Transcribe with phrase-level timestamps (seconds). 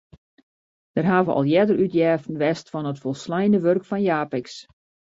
[0.97, 4.49] Der hawwe al earder útjeften west fan it folsleine wurk fan Japicx.